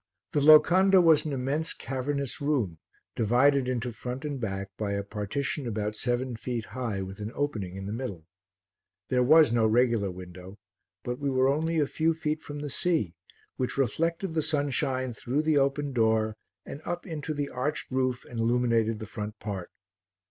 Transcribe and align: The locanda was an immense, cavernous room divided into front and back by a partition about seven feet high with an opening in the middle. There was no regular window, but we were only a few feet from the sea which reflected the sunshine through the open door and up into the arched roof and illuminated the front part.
The 0.31 0.39
locanda 0.41 0.99
was 0.99 1.25
an 1.25 1.31
immense, 1.33 1.75
cavernous 1.75 2.41
room 2.41 2.79
divided 3.15 3.67
into 3.67 3.91
front 3.91 4.25
and 4.25 4.39
back 4.41 4.69
by 4.75 4.93
a 4.93 5.03
partition 5.03 5.67
about 5.67 5.95
seven 5.95 6.35
feet 6.35 6.65
high 6.65 7.03
with 7.03 7.19
an 7.19 7.31
opening 7.35 7.75
in 7.75 7.85
the 7.85 7.93
middle. 7.93 8.25
There 9.09 9.21
was 9.21 9.53
no 9.53 9.67
regular 9.67 10.09
window, 10.09 10.57
but 11.03 11.19
we 11.19 11.29
were 11.29 11.47
only 11.49 11.77
a 11.77 11.85
few 11.85 12.15
feet 12.15 12.41
from 12.41 12.61
the 12.61 12.69
sea 12.71 13.13
which 13.57 13.77
reflected 13.77 14.33
the 14.33 14.41
sunshine 14.41 15.13
through 15.13 15.43
the 15.43 15.59
open 15.59 15.93
door 15.93 16.35
and 16.65 16.81
up 16.83 17.05
into 17.05 17.35
the 17.35 17.49
arched 17.51 17.91
roof 17.91 18.25
and 18.25 18.39
illuminated 18.39 18.97
the 18.97 19.05
front 19.05 19.37
part. 19.37 19.69